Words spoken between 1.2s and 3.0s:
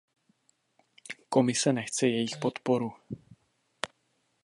Komise nechce jejich podporu.